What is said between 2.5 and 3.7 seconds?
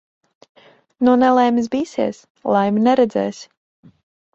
laimi neredzēsi.